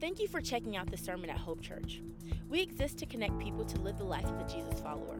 [0.00, 2.00] Thank you for checking out the sermon at Hope Church.
[2.48, 5.18] We exist to connect people to live the life of a Jesus follower.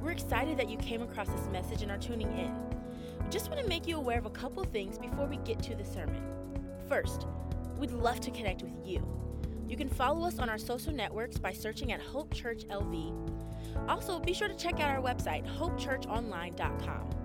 [0.00, 2.50] We're excited that you came across this message and are tuning in.
[3.22, 5.74] We just want to make you aware of a couple things before we get to
[5.74, 6.22] the sermon.
[6.88, 7.26] First,
[7.76, 9.06] we'd love to connect with you.
[9.68, 13.86] You can follow us on our social networks by searching at Hope Church LV.
[13.86, 17.15] Also, be sure to check out our website, hopechurchonline.com.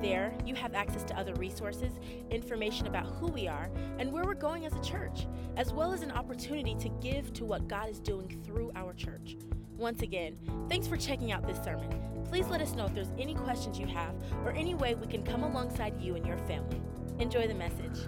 [0.00, 1.92] There, you have access to other resources,
[2.30, 5.26] information about who we are, and where we're going as a church,
[5.56, 9.36] as well as an opportunity to give to what God is doing through our church.
[9.76, 11.88] Once again, thanks for checking out this sermon.
[12.28, 15.24] Please let us know if there's any questions you have or any way we can
[15.24, 16.80] come alongside you and your family.
[17.18, 17.98] Enjoy the message.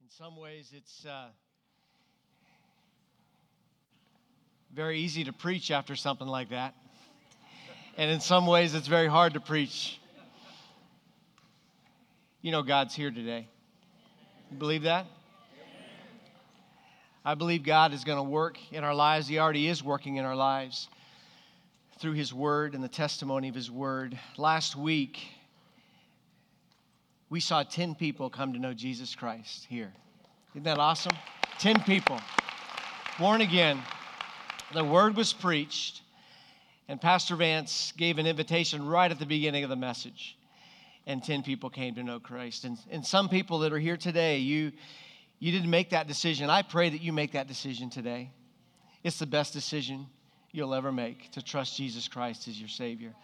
[0.00, 1.28] In some ways, it's uh,
[4.74, 6.74] very easy to preach after something like that.
[7.96, 10.00] And in some ways, it's very hard to preach.
[12.40, 13.46] You know, God's here today.
[14.50, 15.06] You believe that?
[17.24, 19.28] I believe God is going to work in our lives.
[19.28, 20.88] He already is working in our lives
[21.98, 24.18] through His Word and the testimony of His Word.
[24.36, 25.20] Last week,
[27.30, 29.92] we saw 10 people come to know Jesus Christ here.
[30.54, 31.16] Isn't that awesome?
[31.60, 32.18] 10 people
[33.18, 33.80] born again.
[34.74, 36.02] The Word was preached,
[36.92, 40.36] and Pastor Vance gave an invitation right at the beginning of the message.
[41.06, 42.66] And 10 people came to know Christ.
[42.66, 44.72] And, and some people that are here today, you,
[45.38, 46.50] you didn't make that decision.
[46.50, 48.30] I pray that you make that decision today.
[49.02, 50.06] It's the best decision
[50.50, 53.14] you'll ever make to trust Jesus Christ as your Savior.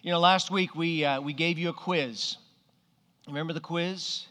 [0.00, 2.36] You know, last week we, uh, we gave you a quiz.
[3.26, 4.28] Remember the quiz?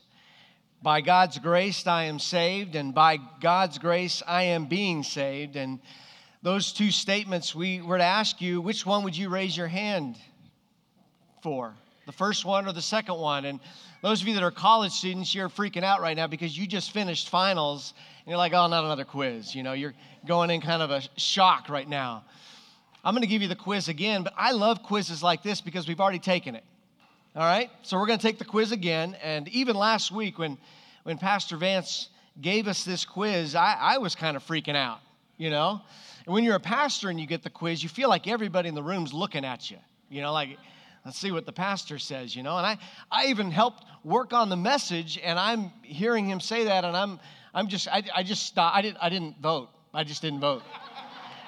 [0.81, 5.57] By God's grace, I am saved, and by God's grace, I am being saved.
[5.57, 5.81] And
[6.43, 10.17] those two statements, we were to ask you, which one would you raise your hand
[11.41, 11.73] for?
[12.05, 13.45] The first one or the second one?
[13.45, 13.59] And
[14.02, 16.91] those of you that are college students, you're freaking out right now because you just
[16.91, 19.53] finished finals and you're like, oh, not another quiz.
[19.55, 19.94] You know, you're
[20.25, 22.23] going in kind of a shock right now.
[23.03, 25.88] I'm going to give you the quiz again, but I love quizzes like this because
[25.88, 26.63] we've already taken it.
[27.35, 27.69] All right?
[27.81, 29.16] So we're going to take the quiz again.
[29.23, 30.57] And even last week, when,
[31.03, 32.09] when Pastor Vance
[32.41, 35.00] gave us this quiz, I, I was kind of freaking out,
[35.38, 35.81] you know?
[36.27, 38.75] And when you're a pastor and you get the quiz, you feel like everybody in
[38.75, 39.77] the room's looking at you,
[40.09, 40.57] you know, like,
[41.05, 42.57] let's see what the pastor says, you know?
[42.57, 42.77] And I,
[43.09, 47.21] I even helped work on the message, and I'm hearing him say that, and I'm,
[47.53, 48.75] I'm just, I, I just stopped.
[48.75, 49.69] I didn't, I didn't vote.
[49.93, 50.63] I just didn't vote.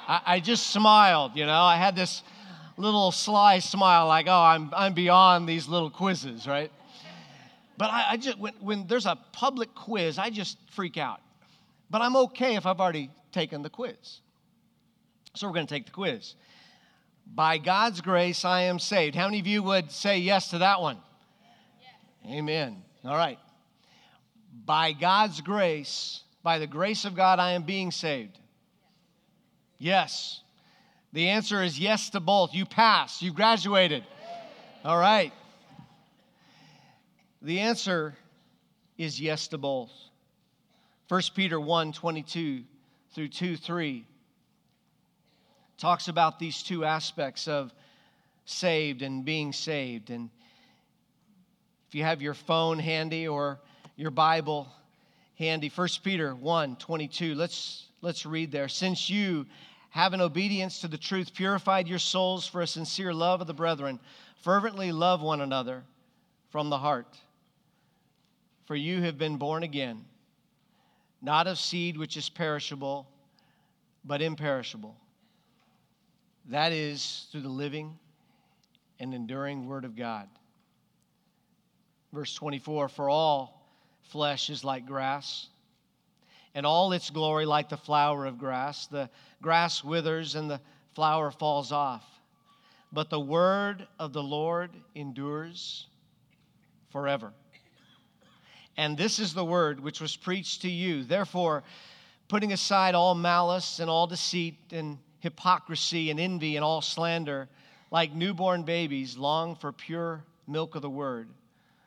[0.08, 1.62] I, I just smiled, you know?
[1.62, 2.24] I had this
[2.78, 6.72] little sly smile, like, oh, I'm, I'm beyond these little quizzes, right?
[7.78, 11.20] But I, I just, when, when there's a public quiz, I just freak out.
[11.90, 14.22] But I'm okay if I've already taken the quiz.
[15.40, 16.36] So we're going to take the quiz.
[17.26, 19.16] By God's grace, I am saved.
[19.16, 20.98] How many of you would say yes to that one?
[22.26, 22.34] Yes.
[22.40, 22.84] Amen.
[23.06, 23.40] All right.
[24.66, 28.38] By God's grace, by the grace of God, I am being saved.
[29.78, 30.42] Yes.
[31.14, 32.54] The answer is yes to both.
[32.54, 34.04] You passed, you graduated.
[34.84, 35.32] All right.
[37.42, 38.14] The answer
[38.98, 39.92] is yes to both.
[41.08, 42.64] 1 Peter 1 22
[43.14, 44.06] through 2 3
[45.80, 47.74] talks about these two aspects of
[48.46, 50.10] saved and being saved.
[50.10, 50.30] And
[51.88, 53.60] if you have your phone handy or
[53.96, 54.68] your Bible
[55.38, 58.68] handy, 1 Peter 1 22, let's, let's read there.
[58.68, 59.46] Since you
[59.92, 63.54] have in obedience to the truth purified your souls for a sincere love of the
[63.54, 64.00] brethren,
[64.44, 65.84] fervently love one another
[66.50, 67.18] from the heart.
[68.66, 70.06] For you have been born again,
[71.22, 73.08] not of seed which is perishable,
[74.04, 74.96] but imperishable
[76.48, 77.98] that is through the living
[79.00, 80.28] and enduring Word of God.
[82.12, 83.68] Verse 24 For all
[84.04, 85.48] flesh is like grass,
[86.56, 88.88] and all its glory like the flower of grass.
[88.88, 89.10] The
[89.42, 90.60] grass withers and the
[90.96, 92.04] flower falls off.
[92.92, 95.88] But the word of the Lord endures
[96.90, 97.32] forever.
[98.78, 101.04] And this is the word which was preached to you.
[101.04, 101.64] Therefore,
[102.28, 107.50] putting aside all malice and all deceit and hypocrisy and envy and all slander,
[107.92, 111.30] like newborn babies, long for pure milk of the word,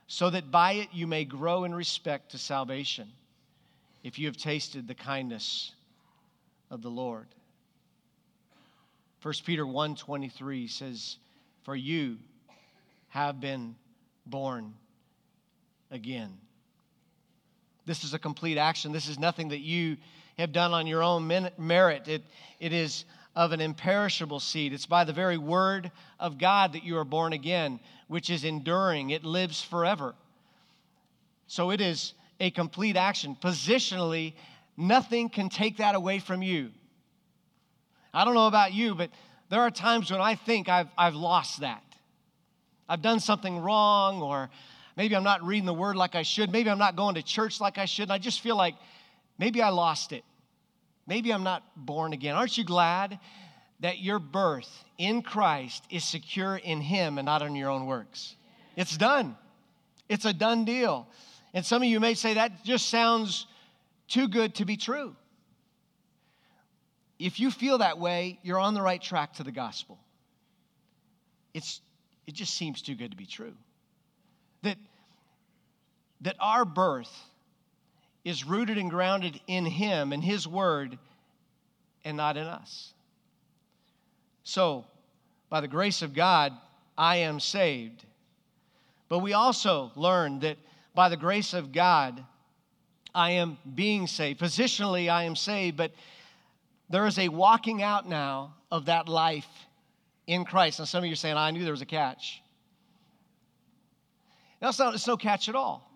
[0.06, 3.08] so that by it you may grow in respect to salvation,
[4.02, 5.72] if you have tasted the kindness
[6.70, 7.26] of the Lord.
[9.22, 11.18] 1 Peter 1:23 says,
[11.62, 12.18] "For you
[13.08, 13.76] have been
[14.26, 14.74] born
[15.90, 16.40] again."
[17.84, 18.92] This is a complete action.
[18.92, 19.96] This is nothing that you
[20.38, 21.26] have done on your own
[21.58, 22.08] merit.
[22.08, 22.24] It,
[22.58, 24.72] it is of an imperishable seed.
[24.72, 25.90] It's by the very word
[26.20, 30.14] of God that you are born again, which is enduring, it lives forever.
[31.46, 33.36] So it is a complete action.
[33.40, 34.34] Positionally,
[34.76, 36.70] nothing can take that away from you.
[38.12, 39.10] I don't know about you, but
[39.48, 41.82] there are times when I think I've, I've lost that.
[42.88, 44.50] I've done something wrong, or
[44.96, 46.52] maybe I'm not reading the word like I should.
[46.52, 48.04] Maybe I'm not going to church like I should.
[48.04, 48.74] And I just feel like
[49.38, 50.24] maybe I lost it.
[51.06, 52.34] Maybe I'm not born again.
[52.34, 53.18] Aren't you glad
[53.80, 58.36] that your birth in Christ is secure in Him and not in your own works?
[58.76, 59.36] It's done,
[60.08, 61.08] it's a done deal.
[61.54, 63.46] And some of you may say that just sounds
[64.08, 65.14] too good to be true.
[67.18, 69.98] If you feel that way, you're on the right track to the gospel.
[71.54, 71.80] It's,
[72.26, 73.52] it just seems too good to be true.
[74.62, 74.78] That,
[76.22, 77.12] that our birth
[78.24, 80.98] is rooted and grounded in Him and His Word
[82.04, 82.92] and not in us.
[84.44, 84.84] So,
[85.48, 86.52] by the grace of God,
[86.96, 88.04] I am saved.
[89.08, 90.56] But we also learn that
[90.94, 92.24] by the grace of God,
[93.14, 94.40] I am being saved.
[94.40, 95.92] Positionally, I am saved, but
[96.88, 99.48] there is a walking out now of that life
[100.26, 100.78] in Christ.
[100.78, 102.42] And some of you are saying, I knew there was a catch.
[104.60, 105.91] That's not, it's no catch at all.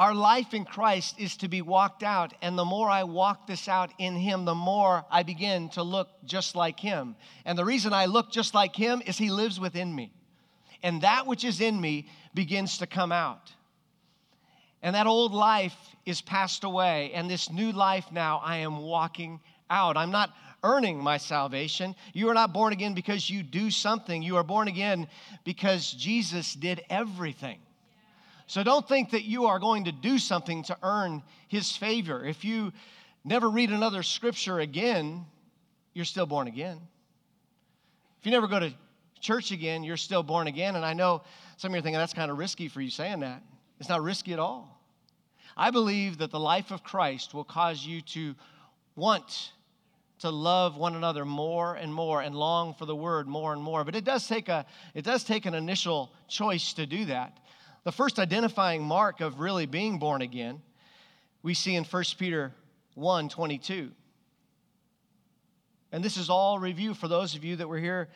[0.00, 3.68] Our life in Christ is to be walked out, and the more I walk this
[3.68, 7.16] out in Him, the more I begin to look just like Him.
[7.44, 10.10] And the reason I look just like Him is He lives within me.
[10.82, 13.52] And that which is in me begins to come out.
[14.80, 15.76] And that old life
[16.06, 19.38] is passed away, and this new life now I am walking
[19.68, 19.98] out.
[19.98, 20.32] I'm not
[20.64, 21.94] earning my salvation.
[22.14, 25.08] You are not born again because you do something, you are born again
[25.44, 27.58] because Jesus did everything.
[28.50, 32.24] So don't think that you are going to do something to earn his favor.
[32.24, 32.72] If you
[33.24, 35.24] never read another scripture again,
[35.94, 36.80] you're still born again.
[38.18, 38.72] If you never go to
[39.20, 40.74] church again, you're still born again.
[40.74, 41.22] And I know
[41.58, 43.40] some of you are thinking that's kind of risky for you saying that.
[43.78, 44.82] It's not risky at all.
[45.56, 48.34] I believe that the life of Christ will cause you to
[48.96, 49.52] want
[50.18, 53.84] to love one another more and more and long for the word more and more.
[53.84, 57.38] But it does take a it does take an initial choice to do that.
[57.84, 60.60] The first identifying mark of really being born again,
[61.42, 62.52] we see in 1 Peter
[62.94, 63.90] 1 22.
[65.92, 68.08] And this is all review for those of you that were here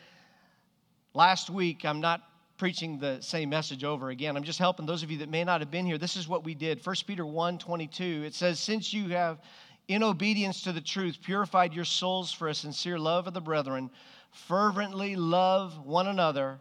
[1.13, 1.83] last week.
[1.83, 2.21] I'm not
[2.57, 4.37] preaching the same message over again.
[4.37, 5.97] I'm just helping those of you that may not have been here.
[5.97, 6.85] This is what we did.
[6.85, 8.23] 1 Peter 1 22.
[8.25, 9.39] It says, Since you have,
[9.87, 13.89] in obedience to the truth, purified your souls for a sincere love of the brethren,
[14.31, 16.59] fervently love one another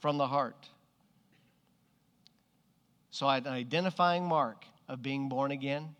[0.00, 0.68] from the heart.
[3.12, 5.94] So, an identifying mark of being born again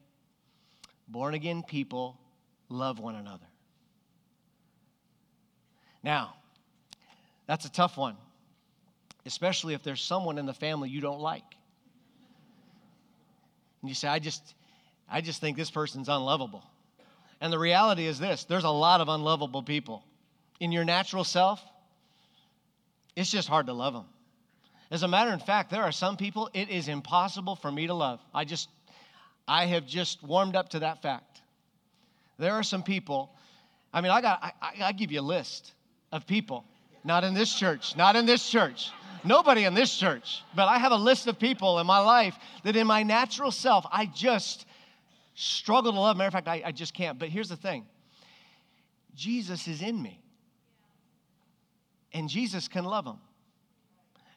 [1.13, 2.19] born again people
[2.69, 3.45] love one another.
[6.03, 6.35] Now,
[7.47, 8.17] that's a tough one,
[9.27, 11.45] especially if there's someone in the family you don't like.
[13.83, 14.55] And you say, I just,
[15.09, 16.65] I just think this person's unlovable.
[17.41, 20.05] And the reality is this there's a lot of unlovable people.
[20.61, 21.61] In your natural self,
[23.17, 24.07] it's just hard to love them.
[24.93, 27.95] As a matter of fact, there are some people it is impossible for me to
[27.95, 28.21] love.
[28.35, 28.69] I just,
[29.49, 31.41] I have just warmed up to that fact.
[32.39, 33.31] There are some people,
[33.95, 35.73] I mean, I got, I, I give you a list
[36.13, 36.67] of people,
[37.05, 38.91] not in this church, not in this church,
[39.25, 42.77] nobody in this church, but I have a list of people in my life that
[42.77, 44.67] in my natural self, I just
[45.35, 46.19] struggle to love.
[46.19, 47.19] Matter of fact, I, I just can't.
[47.19, 47.87] But here's the thing
[49.15, 50.21] Jesus is in me,
[52.13, 53.21] and Jesus can love them.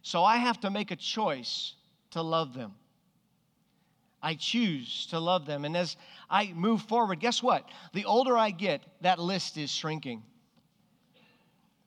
[0.05, 1.73] So I have to make a choice
[2.11, 2.75] to love them.
[4.21, 5.65] I choose to love them.
[5.65, 5.97] And as
[6.29, 7.67] I move forward, guess what?
[7.93, 10.21] The older I get, that list is shrinking.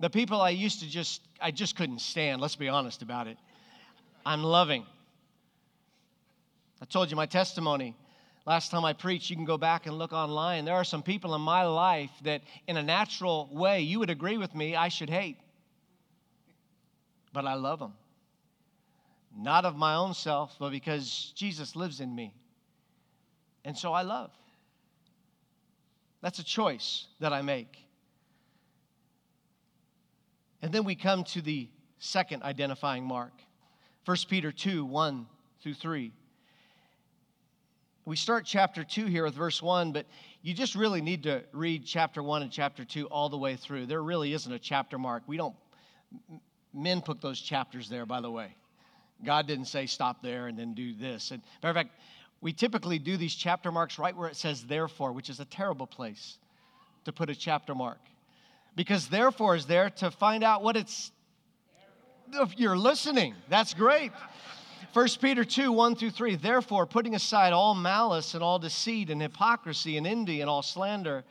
[0.00, 3.36] The people I used to just, I just couldn't stand, let's be honest about it.
[4.26, 4.84] I'm loving.
[6.82, 7.94] I told you my testimony.
[8.46, 10.64] Last time I preached, you can go back and look online.
[10.64, 14.38] There are some people in my life that, in a natural way, you would agree
[14.38, 15.36] with me, I should hate.
[17.32, 17.92] But I love them
[19.38, 22.34] not of my own self, but because Jesus lives in me.
[23.64, 24.30] And so I love.
[26.20, 27.76] That's a choice that I make.
[30.60, 31.68] And then we come to the
[31.98, 33.32] second identifying mark
[34.04, 35.26] 1 Peter 2 1
[35.62, 36.12] through 3.
[38.06, 40.06] We start chapter 2 here with verse 1, but
[40.40, 43.86] you just really need to read chapter 1 and chapter 2 all the way through.
[43.86, 45.24] There really isn't a chapter mark.
[45.26, 45.54] We don't,
[46.72, 48.54] men put those chapters there, by the way.
[49.24, 51.30] God didn't say stop there and then do this.
[51.30, 51.98] And matter of fact,
[52.40, 55.86] we typically do these chapter marks right where it says therefore, which is a terrible
[55.86, 56.38] place
[57.04, 57.98] to put a chapter mark.
[58.76, 61.10] Because therefore is there to find out what it's
[62.34, 63.34] if you're listening.
[63.48, 64.12] That's great.
[64.92, 66.36] 1 Peter 2 1 through 3.
[66.36, 71.24] Therefore, putting aside all malice and all deceit and hypocrisy and envy and all slander,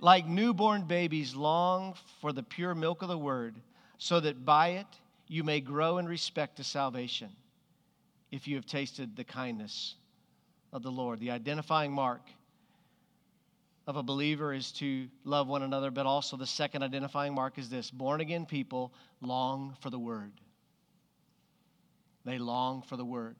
[0.00, 3.54] like newborn babies, long for the pure milk of the word,
[3.98, 4.86] so that by it
[5.32, 7.30] you may grow in respect to salvation,
[8.30, 9.94] if you have tasted the kindness
[10.74, 11.20] of the Lord.
[11.20, 12.20] The identifying mark
[13.86, 17.70] of a believer is to love one another, but also the second identifying mark is
[17.70, 20.32] this born again people long for the word.
[22.26, 23.36] They long for the word.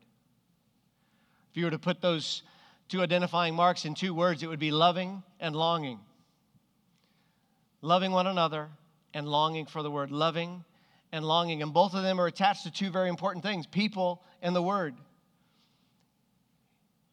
[1.50, 2.42] If you were to put those
[2.88, 6.00] two identifying marks in two words, it would be loving and longing.
[7.82, 8.70] Loving one another
[9.12, 10.11] and longing for the word.
[10.11, 10.64] Loving
[11.12, 11.62] and longing.
[11.62, 14.95] And both of them are attached to two very important things people and the word.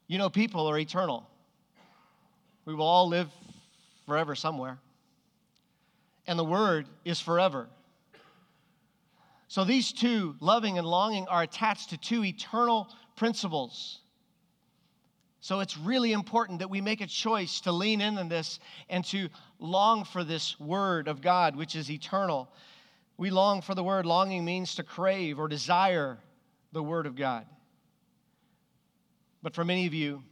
[0.07, 1.29] You know, people are eternal.
[2.65, 3.29] We will all live
[4.07, 4.79] forever somewhere.
[6.25, 7.67] And the word is forever.
[9.47, 13.99] So these two, loving and longing, are attached to two eternal principles.
[15.41, 19.03] So it's really important that we make a choice to lean in on this and
[19.05, 22.51] to long for this word of God, which is eternal.
[23.19, 24.05] We long for the word.
[24.05, 26.19] Longing means to crave or desire
[26.71, 27.45] the word of God.
[29.43, 30.23] But for many of you,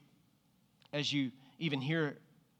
[0.93, 2.17] as you even hear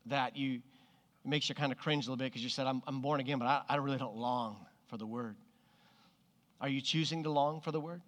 [0.07, 2.81] that, you it makes you kind of cringe a little bit because you said, I'm,
[2.86, 5.38] I'm born again, but I, I really don't long for the word.
[6.60, 8.01] Are you choosing to long for the word?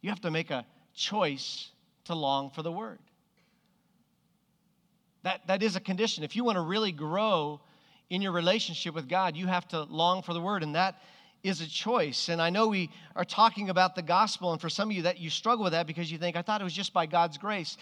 [0.00, 1.68] You have to make a choice
[2.06, 2.98] to long for the word.
[5.22, 6.24] That, that is a condition.
[6.24, 7.60] If you want to really grow
[8.12, 11.00] in your relationship with God, you have to long for the word, and that
[11.42, 12.28] is a choice.
[12.28, 15.18] And I know we are talking about the gospel, and for some of you that
[15.18, 17.78] you struggle with that because you think, I thought it was just by God's grace.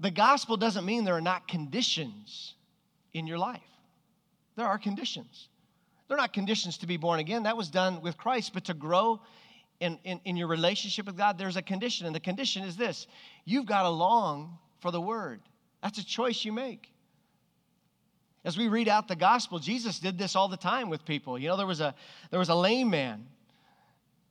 [0.00, 2.54] The gospel doesn't mean there are not conditions
[3.12, 3.60] in your life.
[4.56, 5.50] There are conditions.
[6.08, 7.42] They're not conditions to be born again.
[7.42, 8.54] That was done with Christ.
[8.54, 9.20] But to grow
[9.80, 12.06] in, in, in your relationship with God, there's a condition.
[12.06, 13.06] And the condition is this
[13.44, 15.42] you've got to long for the word.
[15.82, 16.90] That's a choice you make.
[18.46, 21.36] As we read out the gospel, Jesus did this all the time with people.
[21.36, 21.94] You know, there was a,
[22.30, 23.26] there was a lame man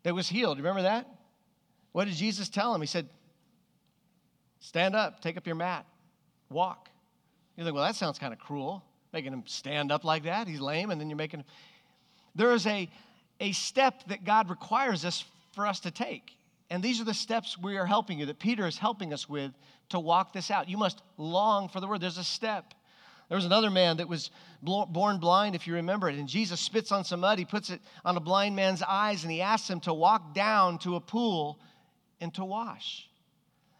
[0.03, 0.57] that was healed.
[0.57, 1.05] Remember that?
[1.91, 2.79] What did Jesus tell him?
[2.81, 3.09] He said,
[4.61, 5.85] Stand up, take up your mat,
[6.49, 6.89] walk.
[7.57, 10.47] You think, well, that sounds kind of cruel making him stand up like that.
[10.47, 11.43] He's lame, and then you're making.
[12.35, 12.89] There is a,
[13.39, 16.31] a step that God requires us for us to take.
[16.69, 19.51] And these are the steps we are helping you, that Peter is helping us with
[19.89, 20.67] to walk this out.
[20.67, 22.01] You must long for the word.
[22.01, 22.73] There's a step.
[23.27, 24.29] There was another man that was
[24.61, 27.39] born blind, if you remember it, and Jesus spits on some mud.
[27.39, 30.77] He puts it on a blind man's eyes, and he asks him to walk down
[30.79, 31.59] to a pool
[32.21, 33.09] and to wash.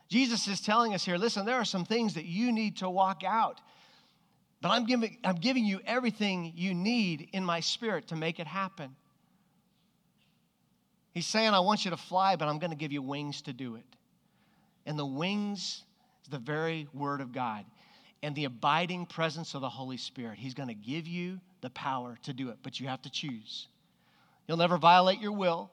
[0.08, 3.24] Jesus is telling us here listen, there are some things that you need to walk
[3.26, 3.62] out.
[4.62, 8.48] But I'm giving, I'm giving you everything you need in my spirit to make it
[8.48, 8.96] happen.
[11.12, 13.54] He's saying, I want you to fly, but I'm going to give you wings to
[13.54, 13.86] do it.
[14.86, 15.84] And the wings
[16.24, 17.66] is the very word of God
[18.26, 20.40] and the abiding presence of the Holy Spirit.
[20.40, 23.68] He's going to give you the power to do it, but you have to choose.
[24.48, 25.70] You'll never violate your will.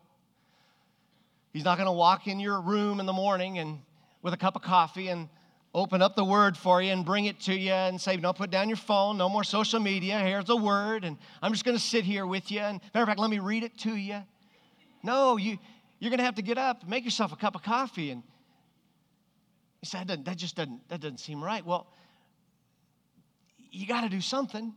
[1.55, 3.79] He's not going to walk in your room in the morning and
[4.21, 5.31] with a cup of coffee and
[5.73, 8.51] open up the word for you and bring it to you and say, no, put
[8.51, 10.19] down your phone, no more social media.
[10.19, 12.61] Here's the word, and I'm just going to sit here with you.
[12.61, 14.23] And matter of fact, let me read it to you.
[15.03, 15.57] No, you,
[16.01, 18.11] you're going to have to get up, make yourself a cup of coffee.
[18.11, 18.23] And
[19.81, 21.65] you said, that, that just doesn't, that doesn't seem right.
[21.65, 21.87] Well,
[23.73, 24.73] you got to do something.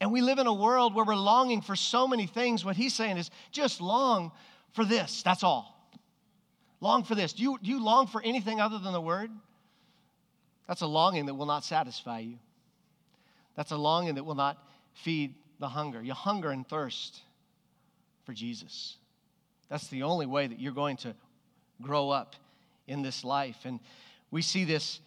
[0.00, 2.64] And we live in a world where we're longing for so many things.
[2.64, 4.32] What he's saying is just long
[4.72, 5.22] for this.
[5.22, 5.72] That's all.
[6.80, 7.32] Long for this.
[7.32, 9.30] Do you, do you long for anything other than the word?
[10.68, 12.38] That's a longing that will not satisfy you.
[13.54, 14.58] That's a longing that will not
[14.92, 16.02] feed the hunger.
[16.02, 17.20] You hunger and thirst
[18.24, 18.96] for Jesus.
[19.68, 21.14] That's the only way that you're going to
[21.80, 22.36] grow up
[22.86, 23.58] in this life.
[23.64, 23.80] And
[24.30, 25.00] we see this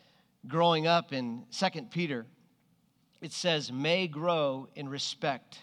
[0.48, 2.26] growing up in Second Peter.
[3.22, 5.60] It says, may grow in respect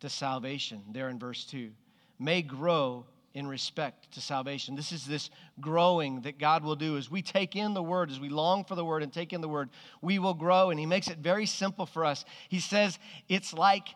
[0.00, 1.70] to salvation, there in verse 2.
[2.18, 4.74] May grow in respect to salvation.
[4.74, 8.18] This is this growing that God will do as we take in the word, as
[8.18, 9.70] we long for the word and take in the word,
[10.02, 10.70] we will grow.
[10.70, 12.24] And He makes it very simple for us.
[12.48, 13.88] He says it's like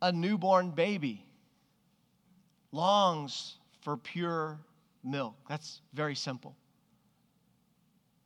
[0.00, 1.24] a newborn baby
[2.72, 4.58] longs for pure
[5.02, 5.34] milk.
[5.48, 6.56] That's very simple.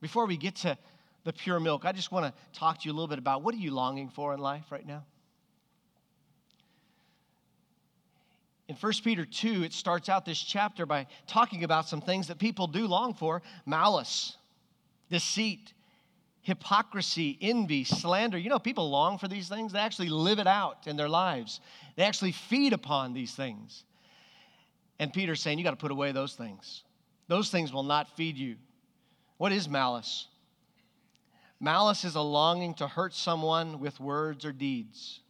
[0.01, 0.77] Before we get to
[1.23, 3.53] the pure milk, I just want to talk to you a little bit about what
[3.53, 5.03] are you longing for in life right now?
[8.69, 12.37] in 1 Peter 2, it starts out this chapter by talking about some things that
[12.37, 14.37] people do long for malice,
[15.09, 15.73] deceit,
[16.43, 18.37] hypocrisy, envy, slander.
[18.37, 19.73] You know, people long for these things.
[19.73, 21.59] They actually live it out in their lives,
[21.95, 23.85] they actually feed upon these things.
[24.99, 26.83] And Peter's saying, You got to put away those things.
[27.27, 28.55] Those things will not feed you.
[29.39, 30.27] What is malice?
[31.61, 35.21] Malice is a longing to hurt someone with words or deeds.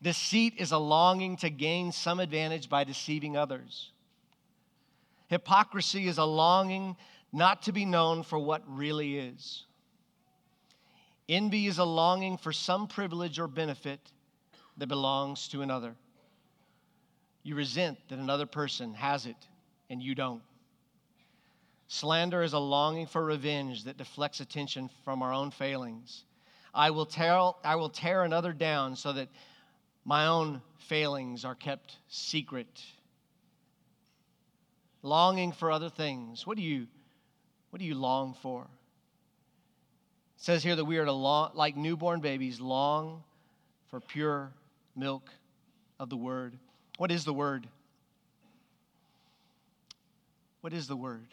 [0.00, 3.90] Deceit is a longing to gain some advantage by deceiving others.
[5.28, 6.96] Hypocrisy is a longing
[7.34, 9.64] not to be known for what really is.
[11.28, 14.00] Envy is a longing for some privilege or benefit
[14.78, 15.94] that belongs to another.
[17.42, 19.36] You resent that another person has it
[19.90, 20.42] and you don't.
[21.92, 26.24] Slander is a longing for revenge that deflects attention from our own failings.
[26.72, 29.28] I will tear, I will tear another down so that
[30.06, 32.80] my own failings are kept secret.
[35.02, 36.46] Longing for other things.
[36.46, 36.86] What do you,
[37.68, 38.62] what do you long for?
[38.62, 43.22] It says here that we are to long, like newborn babies, long
[43.90, 44.50] for pure
[44.96, 45.28] milk
[46.00, 46.56] of the word.
[46.96, 47.68] What is the word?
[50.62, 51.26] What is the word?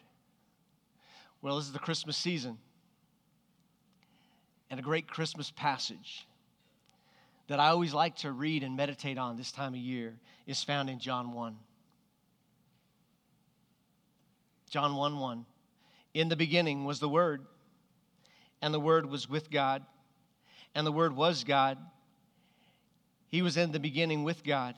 [1.42, 2.58] Well, this is the Christmas season.
[4.70, 6.28] And a great Christmas passage
[7.48, 10.16] that I always like to read and meditate on this time of year
[10.46, 11.56] is found in John 1.
[14.70, 15.46] John 1 1.
[16.14, 17.46] In the beginning was the Word,
[18.62, 19.84] and the Word was with God,
[20.76, 21.78] and the Word was God.
[23.28, 24.76] He was in the beginning with God.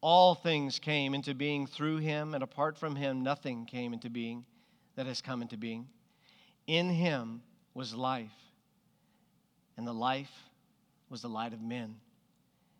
[0.00, 4.44] All things came into being through him, and apart from him, nothing came into being
[4.96, 5.88] that has come into being.
[6.66, 7.42] In him
[7.74, 8.32] was life,
[9.76, 10.32] and the life
[11.08, 12.00] was the light of men.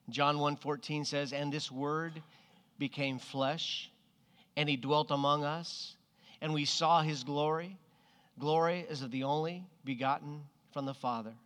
[0.08, 2.22] John 1:14 says, "And this word
[2.78, 3.90] became flesh,
[4.56, 5.96] and he dwelt among us,
[6.40, 7.78] and we saw his glory.
[8.38, 11.36] Glory as of the only begotten from the Father,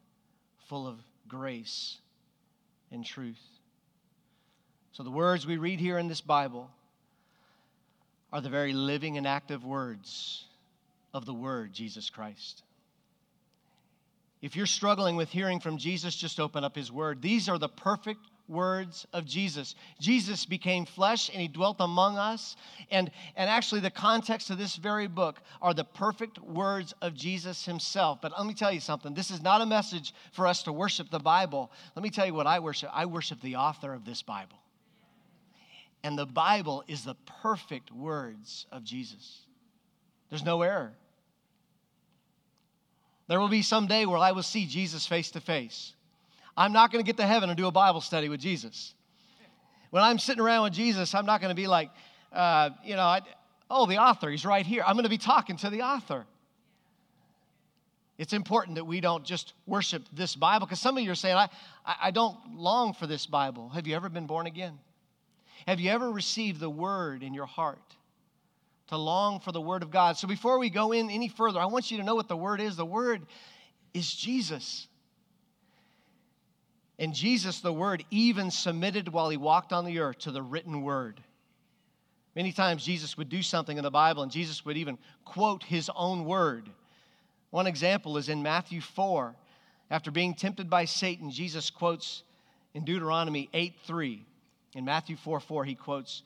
[0.56, 2.00] full of grace
[2.90, 3.60] and truth."
[4.92, 6.70] So, the words we read here in this Bible
[8.32, 10.47] are the very living and active words
[11.14, 12.62] of the Word, Jesus Christ.
[14.40, 17.20] If you're struggling with hearing from Jesus, just open up His Word.
[17.22, 19.74] These are the perfect words of Jesus.
[20.00, 22.56] Jesus became flesh and he dwelt among us.
[22.90, 27.64] And, and actually, the context of this very book are the perfect words of Jesus
[27.64, 28.20] himself.
[28.20, 31.10] But let me tell you something this is not a message for us to worship
[31.10, 31.70] the Bible.
[31.94, 34.58] Let me tell you what I worship I worship the author of this Bible.
[36.02, 39.40] And the Bible is the perfect words of Jesus.
[40.30, 40.92] There's no error.
[43.28, 45.94] There will be some day where I will see Jesus face to face.
[46.56, 48.94] I'm not going to get to heaven and do a Bible study with Jesus.
[49.90, 51.90] When I'm sitting around with Jesus, I'm not going to be like,
[52.32, 53.20] uh, you know, I,
[53.70, 54.82] oh, the author, he's right here.
[54.86, 56.26] I'm going to be talking to the author.
[58.18, 61.36] It's important that we don't just worship this Bible because some of you are saying,
[61.36, 61.48] I,
[61.86, 63.68] I don't long for this Bible.
[63.70, 64.78] Have you ever been born again?
[65.66, 67.78] Have you ever received the word in your heart?
[68.88, 70.16] To long for the word of God.
[70.16, 72.60] So before we go in any further, I want you to know what the word
[72.60, 72.76] is.
[72.76, 73.26] The word
[73.92, 74.88] is Jesus.
[76.98, 80.82] And Jesus, the word, even submitted while he walked on the earth to the written
[80.82, 81.20] word.
[82.34, 85.90] Many times Jesus would do something in the Bible and Jesus would even quote his
[85.94, 86.68] own word.
[87.50, 89.34] One example is in Matthew 4.
[89.90, 92.22] After being tempted by Satan, Jesus quotes
[92.74, 94.24] in Deuteronomy 8 3.
[94.74, 96.22] In Matthew 4 4, he quotes,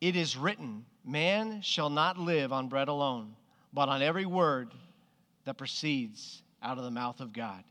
[0.00, 3.34] It is written, Man shall not live on bread alone,
[3.72, 4.72] but on every word
[5.44, 7.64] that proceeds out of the mouth of God.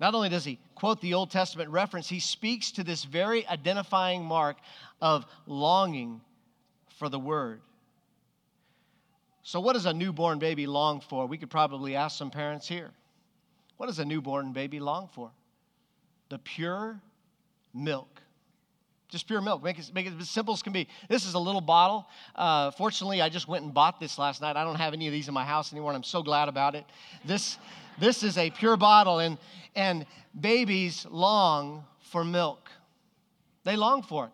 [0.00, 4.24] Not only does he quote the Old Testament reference, he speaks to this very identifying
[4.24, 4.56] mark
[5.00, 6.20] of longing
[6.98, 7.60] for the word.
[9.42, 11.26] So, what does a newborn baby long for?
[11.26, 12.90] We could probably ask some parents here.
[13.76, 15.30] What does a newborn baby long for?
[16.28, 17.00] The pure
[17.72, 18.17] milk.
[19.08, 19.62] Just pure milk.
[19.62, 20.86] Make it, make it as simple as can be.
[21.08, 22.06] This is a little bottle.
[22.36, 24.54] Uh, fortunately, I just went and bought this last night.
[24.56, 26.74] I don't have any of these in my house anymore, and I'm so glad about
[26.74, 26.84] it.
[27.24, 27.56] This,
[27.98, 29.38] this is a pure bottle, and,
[29.74, 30.04] and
[30.38, 32.70] babies long for milk.
[33.64, 34.32] They long for it.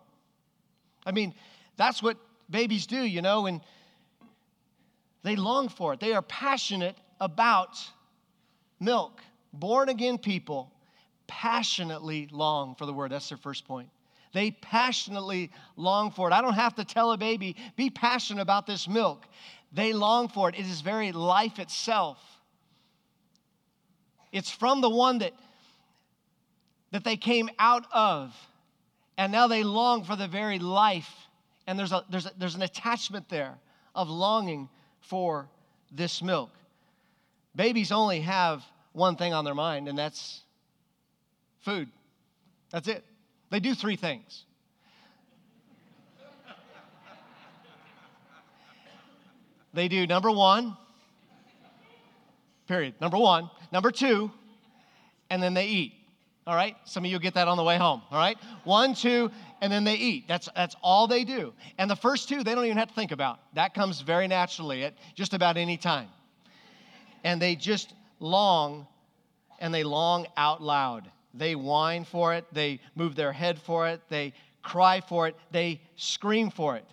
[1.05, 1.33] I mean,
[1.77, 2.17] that's what
[2.49, 3.61] babies do, you know, and
[5.23, 6.01] they long for it.
[6.01, 7.77] They are passionate about
[8.79, 9.21] milk.
[9.53, 10.71] Born again people
[11.27, 13.11] passionately long for the word.
[13.11, 13.89] That's their first point.
[14.35, 16.33] They passionately long for it.
[16.33, 19.25] I don't have to tell a baby, be passionate about this milk.
[19.71, 20.55] They long for it.
[20.55, 22.17] It is very life itself.
[24.33, 25.31] It's from the one that,
[26.91, 28.35] that they came out of,
[29.17, 31.09] and now they long for the very life.
[31.65, 33.57] And there's, a, there's, a, there's an attachment there
[33.95, 34.67] of longing
[34.99, 35.47] for
[35.93, 36.49] this milk.
[37.55, 40.41] Babies only have one thing on their mind, and that's
[41.61, 41.87] food.
[42.71, 43.05] That's it.
[43.55, 44.43] They do three things.
[49.73, 50.75] They do number one,
[52.67, 54.29] period, number one, number two,
[55.29, 55.93] and then they eat.
[56.45, 56.75] All right?
[56.83, 58.01] Some of you get that on the way home.
[58.11, 58.37] All right?
[58.65, 60.27] One, two, and then they eat.
[60.27, 61.53] That's, that's all they do.
[61.77, 63.39] And the first two, they don't even have to think about.
[63.53, 66.09] That comes very naturally at just about any time.
[67.23, 68.85] And they just long
[69.59, 71.09] and they long out loud.
[71.37, 75.81] They whine for it, they move their head for it, they cry for it, they
[75.95, 76.85] scream for it.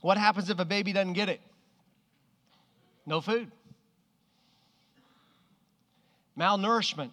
[0.00, 1.40] What happens if a baby doesn't get it?
[3.06, 3.50] No food.
[6.38, 7.10] Malnourishment.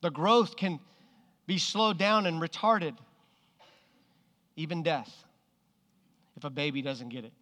[0.00, 0.80] The growth can
[1.46, 2.96] be slowed down and retarded,
[4.56, 5.12] even death,
[6.36, 7.32] if a baby doesn't get it.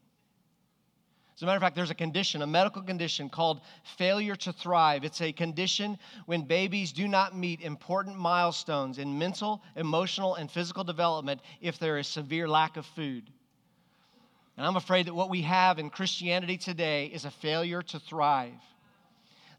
[1.41, 3.63] As a matter of fact, there's a condition, a medical condition called
[3.97, 5.05] failure to thrive.
[5.05, 10.85] It's a condition when babies do not meet important milestones in mental, emotional, and physical
[10.85, 13.31] development if there is severe lack of food.
[14.59, 18.61] And I'm afraid that what we have in Christianity today is a failure to thrive.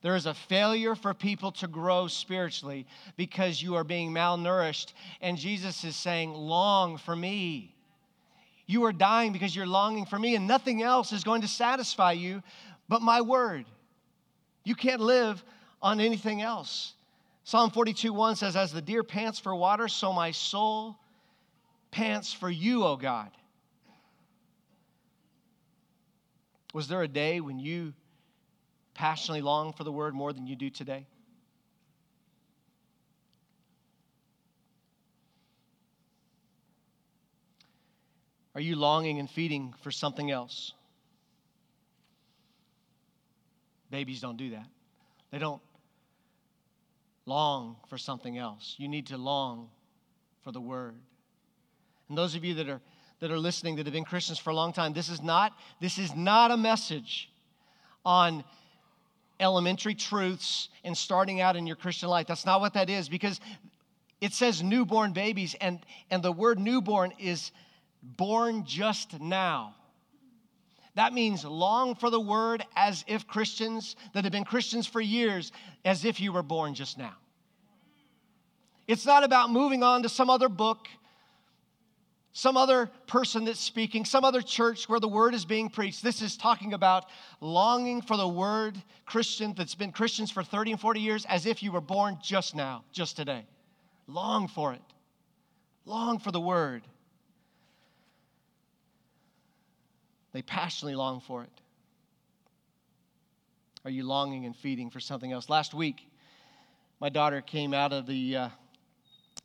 [0.03, 2.85] There is a failure for people to grow spiritually
[3.17, 4.93] because you are being malnourished.
[5.19, 7.73] And Jesus is saying, Long for me.
[8.71, 12.13] You are dying because you're longing for me, and nothing else is going to satisfy
[12.13, 12.41] you
[12.87, 13.65] but my word.
[14.63, 15.43] You can't live
[15.81, 16.93] on anything else.
[17.43, 20.95] Psalm 42 1 says, As the deer pants for water, so my soul
[21.91, 23.31] pants for you, O God.
[26.73, 27.93] Was there a day when you
[28.93, 31.07] passionately longed for the word more than you do today?
[38.53, 40.73] Are you longing and feeding for something else?
[43.89, 44.67] Babies don't do that.
[45.31, 45.61] They don't
[47.25, 48.75] long for something else.
[48.77, 49.69] You need to long
[50.43, 50.95] for the word.
[52.09, 52.81] And those of you that are
[53.19, 55.97] that are listening that have been Christians for a long time, this is not this
[55.97, 57.29] is not a message
[58.03, 58.43] on
[59.39, 62.27] elementary truths and starting out in your Christian life.
[62.27, 63.39] That's not what that is because
[64.19, 67.51] it says newborn babies and and the word newborn is
[68.01, 69.75] born just now.
[70.95, 75.51] That means long for the word as if Christians that have been Christians for years,
[75.85, 77.15] as if you were born just now.
[78.87, 80.87] It's not about moving on to some other book,
[82.33, 86.03] some other person that's speaking, some other church where the word is being preached.
[86.03, 87.05] This is talking about
[87.39, 91.63] longing for the word, Christian, that's been Christians for 30 and 40 years, as if
[91.63, 93.45] you were born just now, just today.
[94.07, 94.81] Long for it.
[95.85, 96.83] Long for the word.
[100.33, 101.49] They passionately long for it.
[103.83, 105.49] Are you longing and feeding for something else?
[105.49, 106.07] Last week,
[106.99, 108.49] my daughter came out of the, uh,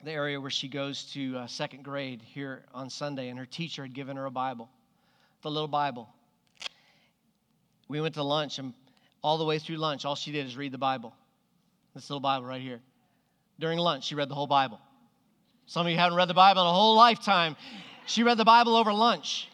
[0.05, 3.83] the area where she goes to uh, second grade here on Sunday, and her teacher
[3.83, 4.68] had given her a Bible,
[5.42, 6.09] the little Bible.
[7.88, 8.75] We went to lunch, and
[9.22, 11.14] all the way through lunch, all she did is read the Bible.
[11.94, 12.81] This little Bible right here.
[13.59, 14.79] During lunch, she read the whole Bible.
[15.64, 17.57] Some of you haven't read the Bible in a whole lifetime.
[18.05, 19.49] She read the Bible over lunch.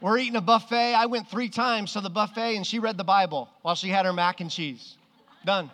[0.00, 0.94] We're eating a buffet.
[0.94, 4.06] I went three times to the buffet and she read the Bible while she had
[4.06, 4.96] her mac and cheese.
[5.44, 5.70] Done.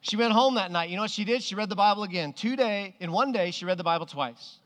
[0.00, 0.88] She went home that night.
[0.88, 1.42] You know what she did?
[1.42, 2.32] She read the Bible again.
[2.32, 4.56] Two day, in one day, she read the Bible twice.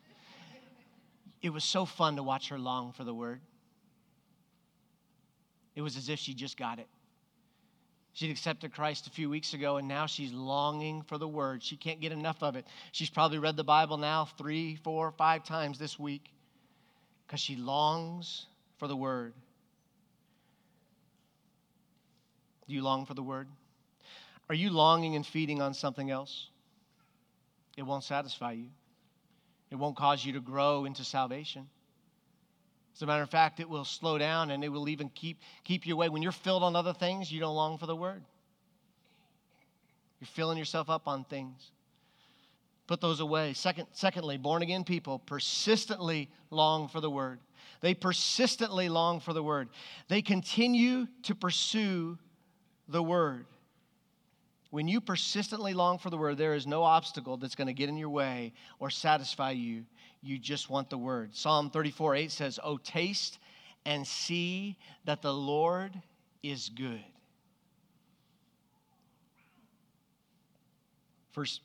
[1.41, 3.41] It was so fun to watch her long for the word.
[5.75, 6.87] It was as if she just got it.
[8.13, 11.63] She'd accepted Christ a few weeks ago, and now she's longing for the word.
[11.63, 12.67] She can't get enough of it.
[12.93, 16.31] She's probably read the Bible now three, four, five times this week
[17.27, 18.47] because she longs
[18.83, 19.33] for the word.
[22.67, 23.47] Do you long for the word?
[24.49, 26.49] Are you longing and feeding on something else?
[27.77, 28.71] It won't satisfy you.
[29.71, 31.69] It won't cause you to grow into salvation.
[32.97, 35.87] As a matter of fact, it will slow down and it will even keep, keep
[35.87, 36.09] you away.
[36.09, 38.25] When you're filled on other things, you don't long for the word.
[40.19, 41.71] You're filling yourself up on things.
[42.89, 43.53] Put those away.
[43.53, 47.39] Second, secondly, born again people persistently long for the word.
[47.83, 49.69] They persistently long for the word.
[50.09, 52.17] They continue to pursue
[52.89, 53.47] the word.
[54.71, 57.91] When you persistently long for the word, there is no obstacle that's going to get
[57.91, 59.85] in your way or satisfy you.
[60.23, 61.35] You just want the word.
[61.35, 63.39] Psalm 34 8 says, Oh, taste
[63.85, 66.01] and see that the Lord
[66.43, 67.05] is good.
[71.33, 71.61] First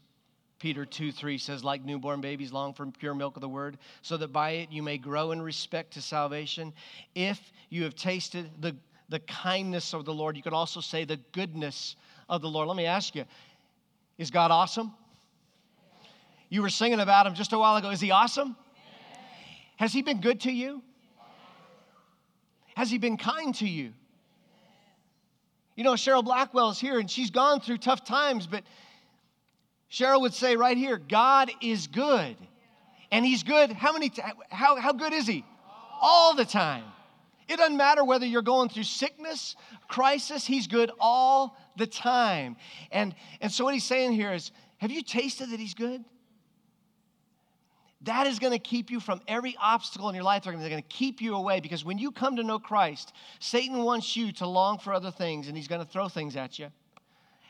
[0.59, 4.17] Peter 2 3 says, like newborn babies long for pure milk of the word, so
[4.17, 6.73] that by it you may grow in respect to salvation.
[7.15, 7.39] If
[7.69, 8.75] you have tasted the,
[9.09, 11.95] the kindness of the Lord, you could also say the goodness
[12.29, 12.67] of the Lord.
[12.67, 13.25] Let me ask you,
[14.17, 14.93] is God awesome?
[16.49, 17.89] You were singing about him just a while ago.
[17.89, 18.55] Is he awesome?
[19.75, 20.81] Has he been good to you?
[22.77, 23.91] Has He been kind to you?
[25.75, 28.63] You know, Cheryl Blackwell is here and she's gone through tough times, but
[29.91, 32.35] Cheryl would say right here God is good.
[33.11, 33.71] And He's good.
[33.71, 35.45] How many, t- how, how good is He?
[36.01, 36.83] All the time.
[37.47, 39.55] It doesn't matter whether you're going through sickness,
[39.87, 42.57] crisis, He's good all the time.
[42.91, 46.03] And, and so, what He's saying here is have you tasted that He's good?
[48.01, 50.43] That is going to keep you from every obstacle in your life.
[50.43, 54.15] They're going to keep you away because when you come to know Christ, Satan wants
[54.15, 56.67] you to long for other things and he's going to throw things at you.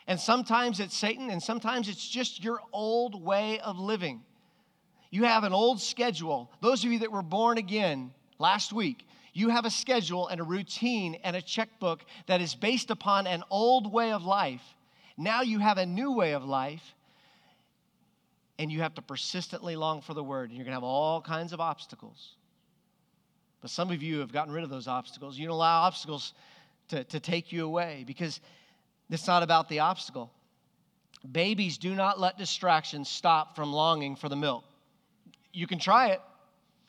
[0.08, 4.24] And sometimes it's Satan, and sometimes it's just your old way of living.
[5.12, 6.52] You have an old schedule.
[6.62, 10.44] Those of you that were born again last week, you have a schedule and a
[10.44, 14.64] routine and a checkbook that is based upon an old way of life.
[15.18, 16.96] Now you have a new way of life,
[18.58, 21.22] and you have to persistently long for the word, and you're going to have all
[21.22, 22.36] kinds of obstacles.
[23.62, 25.38] But some of you have gotten rid of those obstacles.
[25.38, 26.34] You don't allow obstacles
[26.90, 28.40] to, to take you away because
[29.10, 30.32] it's not about the obstacle.
[31.30, 34.64] Babies do not let distractions stop from longing for the milk.
[35.54, 36.22] You can try it.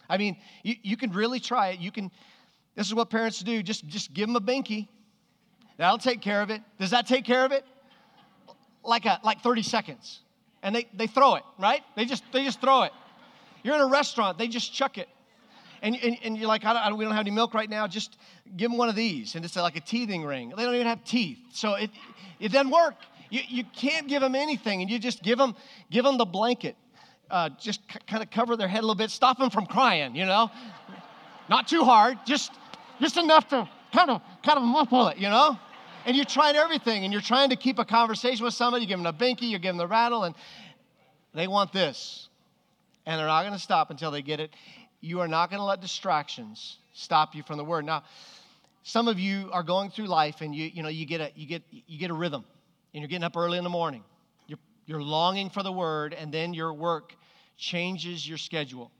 [0.08, 1.80] I mean, you, you can really try it.
[1.80, 2.10] You can,
[2.74, 3.62] this is what parents do.
[3.62, 4.88] Just, just give them a binky.
[5.76, 6.60] That'll take care of it.
[6.78, 7.64] Does that take care of it?
[8.84, 10.20] Like, a, like 30 seconds.
[10.62, 11.82] And they, they throw it, right?
[11.94, 12.92] They just, they just throw it.
[13.62, 15.08] You're in a restaurant, they just chuck it.
[15.82, 17.70] And, and, and you're like, I don't, I don't, we don't have any milk right
[17.70, 17.86] now.
[17.86, 18.18] Just
[18.56, 19.34] give them one of these.
[19.34, 20.52] And it's like a teething ring.
[20.56, 21.38] They don't even have teeth.
[21.52, 21.90] So it,
[22.40, 22.94] it doesn't work.
[23.30, 24.80] You, you can't give them anything.
[24.80, 25.54] And you just give them,
[25.90, 26.76] give them the blanket.
[27.30, 29.10] Uh, just c- kind of cover their head a little bit.
[29.10, 30.50] Stop them from crying, you know?
[31.48, 32.18] Not too hard.
[32.26, 32.52] Just,
[33.00, 35.58] just enough to kind of, kind of muffle it, you know?
[36.06, 37.04] And you're trying everything.
[37.04, 38.84] And you're trying to keep a conversation with somebody.
[38.84, 39.42] You give them a binky.
[39.42, 40.24] You give them the rattle.
[40.24, 40.34] And
[41.34, 42.28] they want this.
[43.04, 44.50] And they're not going to stop until they get it
[45.00, 47.84] you are not going to let distractions stop you from the word.
[47.84, 48.04] Now,
[48.82, 51.46] some of you are going through life and you, you know, you get a, you
[51.46, 52.44] get, you get a rhythm
[52.92, 54.02] and you're getting up early in the morning.
[54.46, 57.14] You're, you're longing for the word and then your work
[57.56, 58.90] changes your schedule.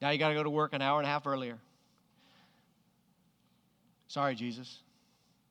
[0.00, 1.58] Now you got to go to work an hour and a half earlier.
[4.06, 4.80] Sorry, Jesus.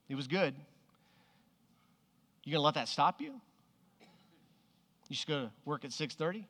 [0.08, 0.54] It was good.
[2.46, 3.34] You to let that stop you?
[5.10, 6.46] You should go to work at 6:30?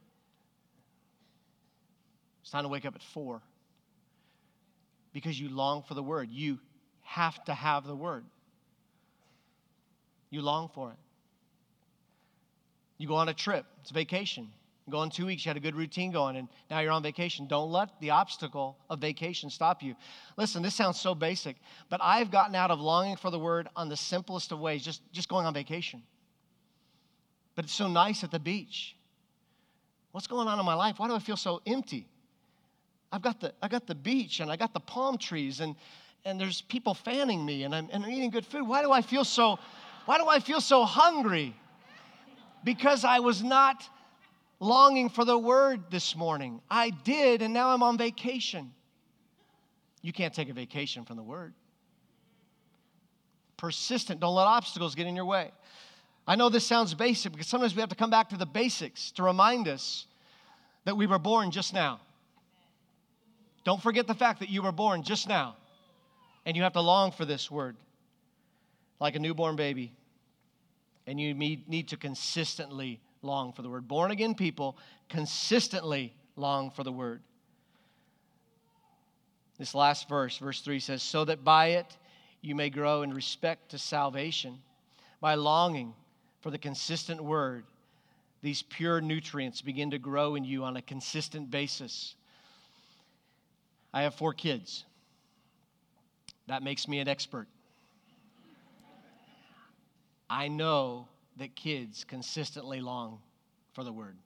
[2.43, 3.41] It's time to wake up at four
[5.13, 6.29] because you long for the word.
[6.29, 6.59] You
[7.01, 8.25] have to have the word.
[10.29, 10.97] You long for it.
[12.97, 14.49] You go on a trip, it's a vacation.
[14.85, 17.01] You go on two weeks, you had a good routine going, and now you're on
[17.01, 17.47] vacation.
[17.47, 19.95] Don't let the obstacle of vacation stop you.
[20.35, 21.55] Listen, this sounds so basic,
[21.89, 25.01] but I've gotten out of longing for the word on the simplest of ways, just,
[25.13, 26.03] just going on vacation.
[27.55, 28.97] But it's so nice at the beach.
[30.11, 30.99] What's going on in my life?
[30.99, 32.07] Why do I feel so empty?
[33.13, 35.75] I've got the, I got the beach and I got the palm trees and,
[36.25, 38.67] and there's people fanning me and I'm, and I'm eating good food.
[38.67, 39.59] Why do I feel so,
[40.05, 41.55] why do I feel so hungry?
[42.63, 43.83] Because I was not
[44.59, 46.59] longing for the word this morning.
[46.71, 48.71] I did, and now I'm on vacation.
[50.01, 51.53] You can't take a vacation from the word.
[53.57, 54.21] Persistent.
[54.21, 55.51] Don't let obstacles get in your way.
[56.25, 59.11] I know this sounds basic because sometimes we have to come back to the basics
[59.11, 60.07] to remind us
[60.85, 61.99] that we were born just now.
[63.63, 65.55] Don't forget the fact that you were born just now
[66.45, 67.77] and you have to long for this word
[68.99, 69.93] like a newborn baby.
[71.05, 73.87] And you need to consistently long for the word.
[73.87, 74.77] Born again people
[75.09, 77.21] consistently long for the word.
[79.59, 81.97] This last verse, verse 3 says, So that by it
[82.41, 84.59] you may grow in respect to salvation,
[85.19, 85.93] by longing
[86.41, 87.65] for the consistent word,
[88.41, 92.15] these pure nutrients begin to grow in you on a consistent basis.
[93.93, 94.85] I have four kids.
[96.47, 97.47] That makes me an expert.
[100.29, 103.19] I know that kids consistently long
[103.73, 104.17] for the word.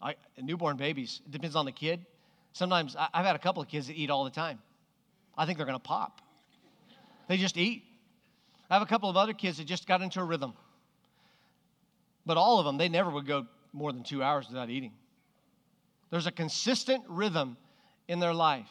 [0.00, 2.04] I, newborn babies, it depends on the kid.
[2.52, 4.58] Sometimes I, I've had a couple of kids that eat all the time.
[5.36, 6.20] I think they're going to pop.
[7.28, 7.84] They just eat.
[8.68, 10.54] I have a couple of other kids that just got into a rhythm.
[12.24, 14.92] But all of them, they never would go more than two hours without eating.
[16.12, 17.56] There's a consistent rhythm
[18.06, 18.68] in their life.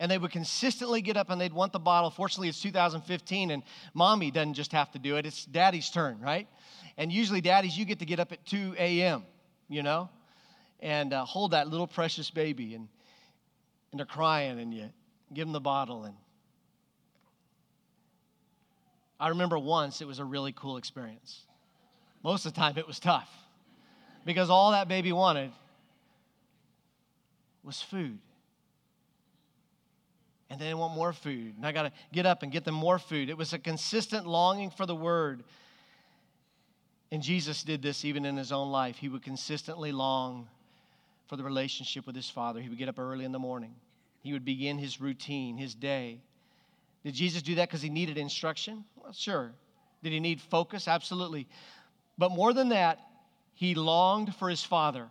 [0.00, 2.10] And they would consistently get up and they'd want the bottle.
[2.10, 3.62] Fortunately, it's 2015 and
[3.94, 6.48] mommy doesn't just have to do it, it's daddy's turn, right?
[6.96, 9.22] And usually, daddies, you get to get up at 2 a.m.,
[9.68, 10.10] you know,
[10.80, 12.74] and uh, hold that little precious baby.
[12.74, 12.88] And,
[13.92, 14.90] and they're crying and you
[15.32, 16.02] give them the bottle.
[16.02, 16.16] And
[19.20, 21.42] I remember once it was a really cool experience.
[22.24, 23.30] Most of the time, it was tough
[24.24, 25.52] because all that baby wanted
[27.64, 28.18] was food.
[30.52, 31.54] and they want more food.
[31.56, 33.30] And I got to get up and get them more food.
[33.30, 35.44] It was a consistent longing for the word.
[37.10, 38.98] And Jesus did this even in his own life.
[38.98, 40.46] He would consistently long
[41.26, 42.60] for the relationship with his Father.
[42.60, 43.74] He would get up early in the morning,
[44.22, 46.20] he would begin his routine, his day.
[47.02, 48.84] Did Jesus do that because he needed instruction?
[48.96, 49.52] Well, sure.
[50.02, 50.86] Did he need focus?
[50.86, 51.48] Absolutely.
[52.18, 53.00] But more than that,
[53.54, 55.08] he longed for his Father.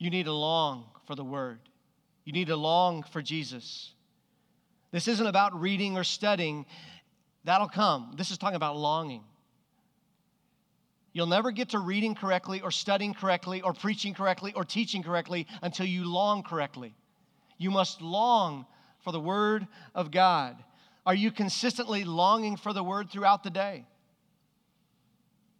[0.00, 1.60] You need to long for the Word,
[2.24, 3.92] you need to long for Jesus.
[4.92, 6.66] This isn't about reading or studying,
[7.44, 8.14] that'll come.
[8.16, 9.22] This is talking about longing.
[11.12, 15.46] You'll never get to reading correctly or studying correctly or preaching correctly or teaching correctly
[15.62, 16.94] until you long correctly.
[17.58, 18.66] You must long
[19.00, 20.56] for the Word of God.
[21.04, 23.84] Are you consistently longing for the Word throughout the day?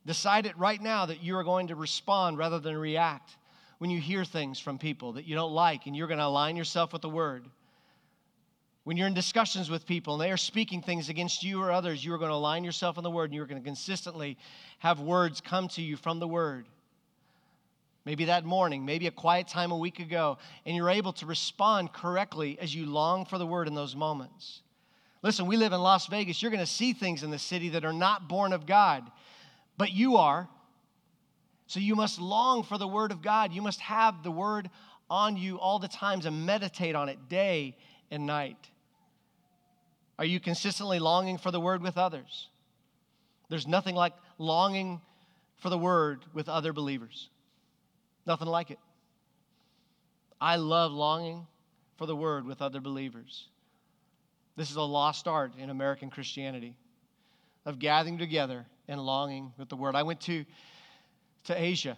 [0.06, 3.36] Decide it right now that you are going to respond rather than react
[3.80, 6.54] when you hear things from people that you don't like and you're going to align
[6.54, 7.46] yourself with the Word.
[8.84, 12.04] When you're in discussions with people and they are speaking things against you or others,
[12.04, 14.36] you are going to align yourself in the Word and you're going to consistently
[14.80, 16.66] have words come to you from the Word.
[18.04, 21.90] Maybe that morning, maybe a quiet time a week ago, and you're able to respond
[21.94, 24.60] correctly as you long for the Word in those moments.
[25.22, 26.42] Listen, we live in Las Vegas.
[26.42, 29.10] You're going to see things in the city that are not born of God,
[29.78, 30.50] but you are.
[31.70, 33.52] So you must long for the Word of God.
[33.52, 34.68] You must have the Word
[35.08, 37.76] on you all the times and meditate on it day
[38.10, 38.68] and night?
[40.18, 42.48] Are you consistently longing for the word with others?
[43.50, 45.00] There's nothing like longing
[45.58, 47.28] for the word with other believers.
[48.26, 48.80] Nothing like it.
[50.40, 51.46] I love longing
[51.98, 53.46] for the word with other believers.
[54.56, 56.74] This is a lost art in American Christianity
[57.64, 59.94] of gathering together and longing with the word.
[59.94, 60.44] I went to,
[61.44, 61.96] to Asia,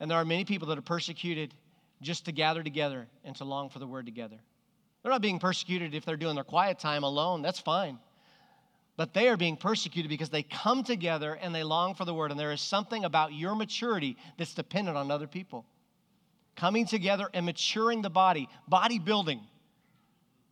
[0.00, 1.54] and there are many people that are persecuted
[2.00, 4.36] just to gather together and to long for the word together.
[5.02, 7.42] They're not being persecuted if they're doing their quiet time alone.
[7.42, 7.98] That's fine.
[8.96, 12.30] But they are being persecuted because they come together and they long for the word.
[12.30, 15.64] And there is something about your maturity that's dependent on other people.
[16.54, 19.40] Coming together and maturing the body, body building,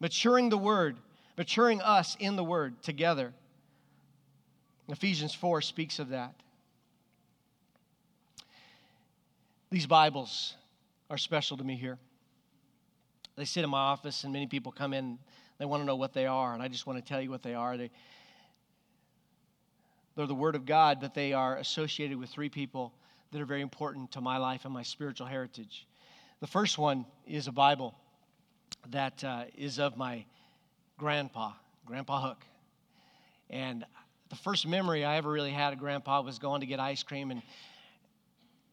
[0.00, 0.96] maturing the word,
[1.36, 3.32] maturing us in the word together.
[4.88, 6.34] Ephesians 4 speaks of that.
[9.70, 10.56] These Bibles
[11.10, 11.96] are special to me here.
[13.36, 15.16] They sit in my office, and many people come in.
[15.58, 17.44] They want to know what they are, and I just want to tell you what
[17.44, 17.76] they are.
[17.76, 17.92] They,
[20.16, 22.92] they're the Word of God, but they are associated with three people
[23.30, 25.86] that are very important to my life and my spiritual heritage.
[26.40, 27.94] The first one is a Bible
[28.88, 30.24] that uh, is of my
[30.98, 31.52] grandpa,
[31.86, 32.44] Grandpa Hook.
[33.48, 33.84] And
[34.30, 37.30] the first memory I ever really had of Grandpa was going to get ice cream,
[37.30, 37.40] and,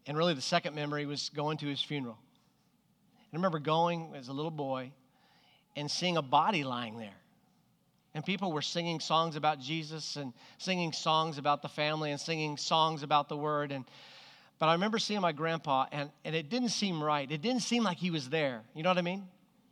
[0.08, 2.18] and really the second memory was going to his funeral.
[3.30, 4.90] I remember going as a little boy
[5.76, 7.14] and seeing a body lying there.
[8.14, 12.56] And people were singing songs about Jesus and singing songs about the family and singing
[12.56, 13.70] songs about the word.
[13.70, 13.84] And,
[14.58, 17.30] but I remember seeing my grandpa, and, and it didn't seem right.
[17.30, 18.62] It didn't seem like he was there.
[18.74, 19.24] You know what I mean?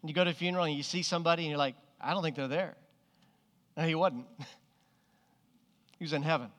[0.04, 2.36] You go to a funeral and you see somebody, and you're like, I don't think
[2.36, 2.76] they're there.
[3.74, 4.26] No, he wasn't.
[5.98, 6.50] he was in heaven.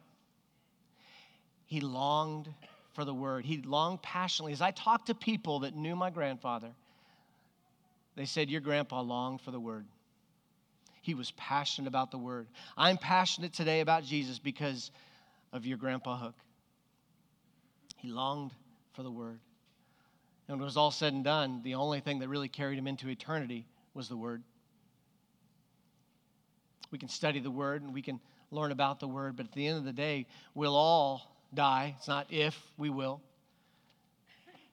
[1.67, 2.49] He longed
[2.97, 3.45] for the word.
[3.45, 4.53] He longed passionately.
[4.53, 6.71] As I talked to people that knew my grandfather,
[8.15, 9.86] they said, Your grandpa longed for the word.
[11.03, 12.47] He was passionate about the word.
[12.75, 14.89] I'm passionate today about Jesus because
[15.53, 16.33] of your grandpa Hook.
[17.97, 18.51] He longed
[18.93, 19.39] for the word.
[20.47, 22.88] And when it was all said and done, the only thing that really carried him
[22.88, 24.41] into eternity was the word.
[26.89, 29.67] We can study the word and we can learn about the word, but at the
[29.67, 31.95] end of the day, we'll all die.
[31.97, 33.21] It's not if, we will.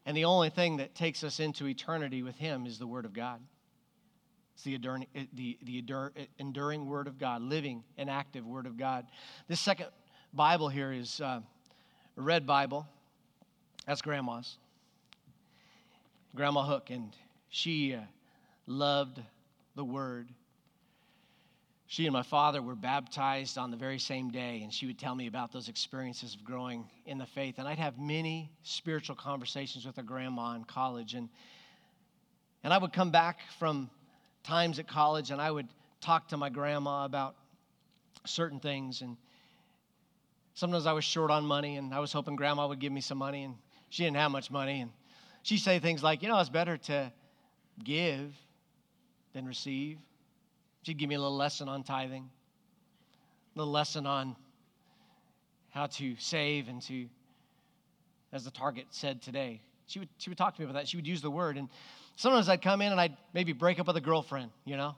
[0.07, 3.13] And the only thing that takes us into eternity with Him is the Word of
[3.13, 3.41] God.
[4.55, 5.85] It's the enduring, the, the
[6.39, 9.07] enduring Word of God, living and active Word of God.
[9.49, 9.87] This second
[10.33, 11.41] Bible here is uh,
[12.17, 12.87] a red Bible.
[13.87, 14.59] That's Grandma's.
[16.35, 17.15] Grandma Hook, and
[17.49, 18.01] she uh,
[18.67, 19.21] loved
[19.75, 20.29] the Word
[21.95, 25.15] she and my father were baptized on the very same day, and she would tell
[25.15, 27.55] me about those experiences of growing in the faith.
[27.59, 31.15] And I'd have many spiritual conversations with her grandma in college.
[31.15, 31.29] And,
[32.65, 33.89] and I would come back from
[34.43, 35.69] times at college and I would
[36.01, 37.37] talk to my grandma about
[38.27, 39.01] certain things.
[39.01, 39.17] And
[40.55, 43.19] sometimes I was short on money, and I was hoping grandma would give me some
[43.19, 43.55] money, and
[43.91, 44.81] she didn't have much money.
[44.81, 44.91] And
[45.45, 47.13] she'd say things like, You know, it's better to
[47.85, 48.35] give
[49.33, 49.99] than receive.
[50.85, 52.29] She'd give me a little lesson on tithing,
[53.55, 54.37] a little lesson on
[55.71, 57.07] how to save and to,
[58.35, 60.87] as the target said today, She would, she would talk to me about that.
[60.87, 61.57] She would use the word.
[61.57, 61.71] And
[62.17, 64.95] sometimes I'd come in and I'd maybe break up with a girlfriend, you know?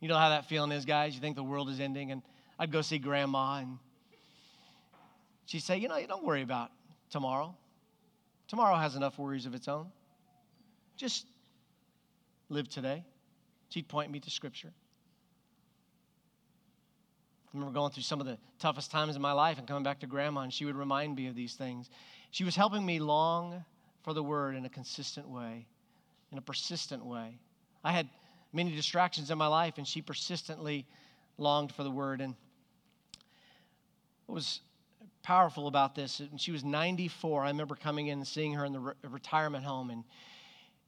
[0.00, 1.14] You know how that feeling is, guys?
[1.14, 2.10] You think the world is ending.
[2.10, 2.22] And
[2.58, 3.78] I'd go see grandma and
[5.46, 6.72] she'd say, You know, you don't worry about
[7.10, 7.54] tomorrow.
[8.48, 9.86] Tomorrow has enough worries of its own.
[10.96, 11.26] Just
[12.48, 13.04] live today.
[13.74, 14.72] She'd point me to scripture.
[17.48, 19.98] I remember going through some of the toughest times in my life and coming back
[19.98, 21.90] to grandma, and she would remind me of these things.
[22.30, 23.64] She was helping me long
[24.04, 25.66] for the word in a consistent way,
[26.30, 27.40] in a persistent way.
[27.82, 28.08] I had
[28.52, 30.86] many distractions in my life, and she persistently
[31.36, 32.20] longed for the word.
[32.20, 32.36] And
[34.26, 34.60] what was
[35.24, 37.42] powerful about this, and she was 94.
[37.42, 40.04] I remember coming in and seeing her in the re- retirement home, and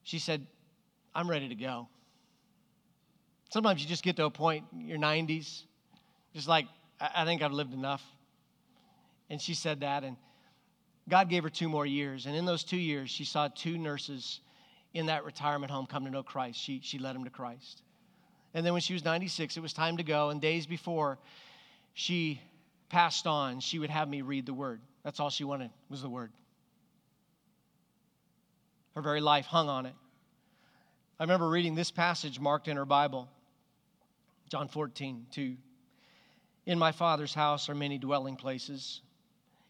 [0.05, 0.47] she said,
[1.17, 1.89] I'm ready to go.
[3.51, 5.63] Sometimes you just get to a point in your 90s,
[6.35, 6.67] just like,
[7.01, 8.03] I think I've lived enough.
[9.31, 10.17] And she said that, and
[11.09, 12.27] God gave her two more years.
[12.27, 14.41] And in those two years, she saw two nurses
[14.95, 16.59] in that retirement home come to know Christ.
[16.59, 17.83] She, she led them to Christ.
[18.55, 20.31] And then when she was 96, it was time to go.
[20.31, 21.19] And days before
[21.95, 22.41] she
[22.89, 24.81] passed on, she would have me read the word.
[25.05, 26.33] That's all she wanted was the word.
[28.95, 29.95] Her very life hung on it.
[31.21, 33.29] I remember reading this passage marked in her Bible,
[34.49, 35.57] John 14, 2.
[36.67, 39.01] In my Father's house are many dwelling places.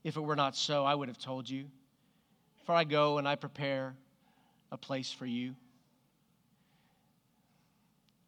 [0.05, 1.67] If it were not so, I would have told you.
[2.65, 3.95] For I go and I prepare
[4.71, 5.55] a place for you.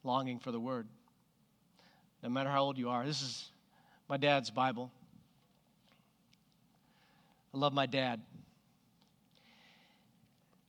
[0.05, 0.87] Longing for the word.
[2.23, 3.51] No matter how old you are, this is
[4.09, 4.91] my dad's Bible.
[7.55, 8.21] I love my dad.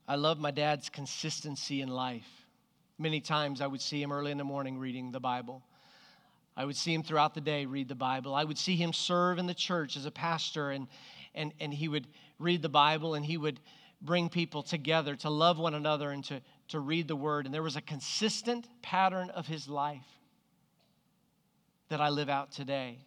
[0.06, 2.28] I love my dad's consistency in life.
[2.98, 5.62] Many times I would see him early in the morning reading the Bible.
[6.60, 8.34] I would see him throughout the day read the Bible.
[8.34, 10.88] I would see him serve in the church as a pastor, and,
[11.34, 12.06] and, and he would
[12.38, 13.58] read the Bible and he would
[14.02, 17.46] bring people together to love one another and to, to read the Word.
[17.46, 20.04] And there was a consistent pattern of his life
[21.88, 22.98] that I live out today.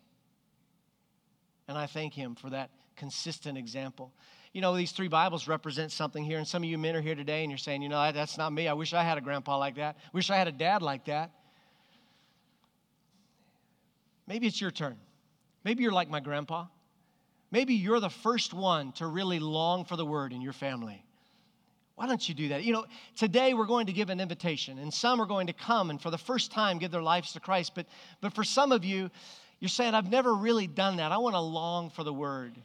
[1.68, 4.14] And I thank him for that consistent example.
[4.52, 7.14] You know, these three Bibles represent something here, and some of you men are here
[7.14, 8.68] today and you're saying, you know, that's not me.
[8.68, 9.98] I wish I had a grandpa like that.
[10.12, 11.30] Wish I had a dad like that.
[14.28, 14.98] Maybe it's your turn.
[15.64, 16.66] Maybe you're like my grandpa.
[17.52, 21.06] Maybe you're the first one to really long for the word in your family.
[21.96, 22.64] Why don't you do that?
[22.64, 25.92] You know, today we're going to give an invitation, and some are going to come
[25.92, 27.74] and for the first time give their lives to Christ.
[27.76, 27.86] But,
[28.20, 29.12] but for some of you,
[29.60, 31.12] you're saying, I've never really done that.
[31.12, 32.56] I want to long for the word.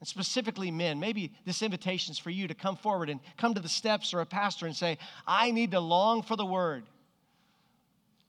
[0.00, 3.60] And specifically, men, maybe this invitation is for you to come forward and come to
[3.60, 6.84] the steps or a pastor and say, I need to long for the word.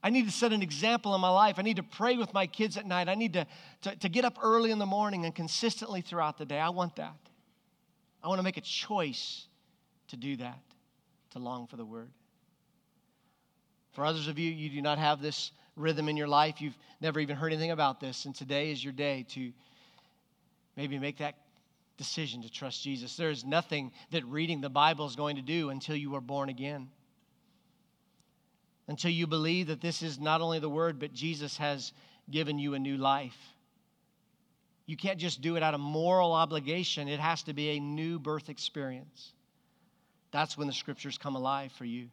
[0.06, 1.56] I need to set an example in my life.
[1.58, 3.10] I need to pray with my kids at night.
[3.10, 3.48] I need to,
[3.82, 6.60] to, to, get up early in the morning and consistently throughout the day.
[6.60, 7.18] I want that.
[8.24, 9.48] I want to make a choice
[10.10, 10.60] to do that,
[11.32, 12.12] to long for the word.
[13.94, 16.62] For others of you, you do not have this rhythm in your life.
[16.62, 18.26] You've never even heard anything about this.
[18.26, 19.52] And today is your day to
[20.78, 21.34] maybe make that
[21.98, 23.18] decision to trust Jesus.
[23.18, 26.50] There is nothing that reading the Bible is going to do until you are born
[26.50, 26.90] again
[28.88, 31.92] until you believe that this is not only the word, but Jesus has
[32.30, 33.38] given you a new life.
[34.86, 38.20] You can't just do it out of moral obligation, it has to be a new
[38.20, 39.34] birth experience.
[40.32, 42.10] That's when the scriptures come alive for you.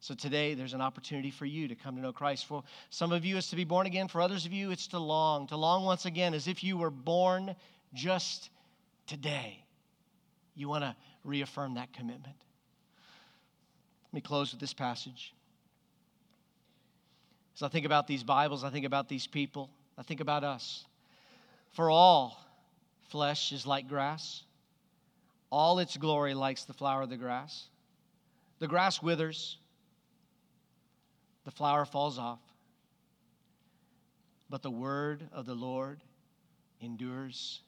[0.00, 2.46] So today, there's an opportunity for you to come to know Christ.
[2.46, 4.08] For some of you, it's to be born again.
[4.08, 5.46] For others of you, it's to long.
[5.46, 7.54] To long once again as if you were born
[7.94, 8.50] just
[9.06, 9.64] today.
[10.56, 12.34] You want to reaffirm that commitment.
[14.06, 15.32] Let me close with this passage.
[17.54, 20.84] As I think about these Bibles, I think about these people, I think about us.
[21.70, 22.38] For all
[23.08, 24.42] flesh is like grass,
[25.50, 27.68] all its glory likes the flower of the grass.
[28.58, 29.58] The grass withers,
[31.44, 32.40] the flower falls off,
[34.48, 36.00] but the word of the Lord
[36.80, 37.60] endures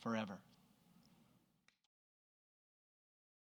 [0.00, 0.38] forever.